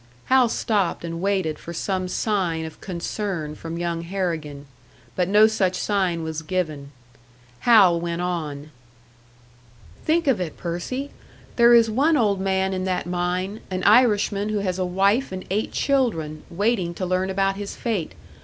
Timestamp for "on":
8.23-8.71